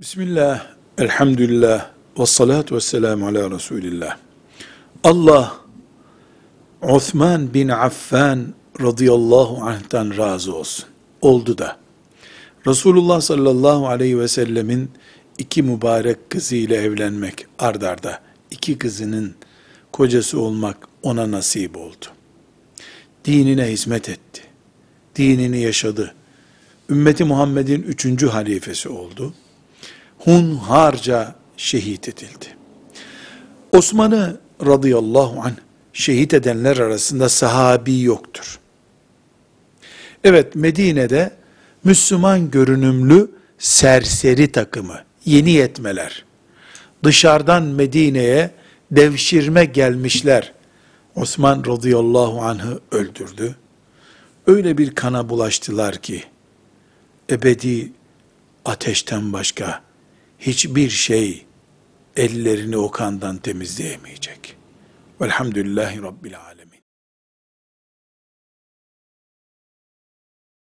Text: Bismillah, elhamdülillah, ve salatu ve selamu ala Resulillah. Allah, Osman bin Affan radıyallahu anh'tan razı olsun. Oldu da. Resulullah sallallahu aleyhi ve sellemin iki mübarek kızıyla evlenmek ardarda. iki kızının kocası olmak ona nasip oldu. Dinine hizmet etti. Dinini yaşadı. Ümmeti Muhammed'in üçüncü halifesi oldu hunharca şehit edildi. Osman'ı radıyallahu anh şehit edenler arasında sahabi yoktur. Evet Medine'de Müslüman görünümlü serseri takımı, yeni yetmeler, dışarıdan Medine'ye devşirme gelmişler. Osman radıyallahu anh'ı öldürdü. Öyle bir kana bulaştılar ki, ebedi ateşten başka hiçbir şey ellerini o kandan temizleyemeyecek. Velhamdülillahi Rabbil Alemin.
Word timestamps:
Bismillah, 0.00 0.66
elhamdülillah, 0.98 1.90
ve 2.18 2.26
salatu 2.26 2.76
ve 2.76 2.80
selamu 2.80 3.26
ala 3.26 3.50
Resulillah. 3.50 4.16
Allah, 5.04 5.56
Osman 6.82 7.54
bin 7.54 7.68
Affan 7.68 8.54
radıyallahu 8.80 9.62
anh'tan 9.62 10.16
razı 10.16 10.54
olsun. 10.54 10.84
Oldu 11.20 11.58
da. 11.58 11.76
Resulullah 12.66 13.20
sallallahu 13.20 13.88
aleyhi 13.88 14.18
ve 14.18 14.28
sellemin 14.28 14.90
iki 15.38 15.62
mübarek 15.62 16.30
kızıyla 16.30 16.76
evlenmek 16.76 17.46
ardarda. 17.58 18.20
iki 18.50 18.78
kızının 18.78 19.34
kocası 19.92 20.40
olmak 20.40 20.88
ona 21.02 21.30
nasip 21.30 21.76
oldu. 21.76 22.06
Dinine 23.24 23.64
hizmet 23.64 24.08
etti. 24.08 24.42
Dinini 25.16 25.60
yaşadı. 25.60 26.14
Ümmeti 26.90 27.24
Muhammed'in 27.24 27.82
üçüncü 27.82 28.26
halifesi 28.28 28.88
oldu 28.88 29.34
hunharca 30.26 31.34
şehit 31.56 32.08
edildi. 32.08 32.46
Osman'ı 33.72 34.40
radıyallahu 34.66 35.40
anh 35.42 35.54
şehit 35.92 36.34
edenler 36.34 36.76
arasında 36.76 37.28
sahabi 37.28 38.00
yoktur. 38.00 38.58
Evet 40.24 40.54
Medine'de 40.54 41.32
Müslüman 41.84 42.50
görünümlü 42.50 43.30
serseri 43.58 44.52
takımı, 44.52 44.98
yeni 45.24 45.50
yetmeler, 45.50 46.24
dışarıdan 47.04 47.62
Medine'ye 47.62 48.50
devşirme 48.90 49.64
gelmişler. 49.64 50.52
Osman 51.14 51.64
radıyallahu 51.66 52.42
anh'ı 52.42 52.80
öldürdü. 52.90 53.56
Öyle 54.46 54.78
bir 54.78 54.94
kana 54.94 55.28
bulaştılar 55.28 55.96
ki, 55.96 56.24
ebedi 57.30 57.92
ateşten 58.64 59.32
başka 59.32 59.85
hiçbir 60.38 60.90
şey 60.90 61.46
ellerini 62.16 62.76
o 62.76 62.90
kandan 62.90 63.36
temizleyemeyecek. 63.38 64.56
Velhamdülillahi 65.20 66.02
Rabbil 66.02 66.40
Alemin. 66.40 66.75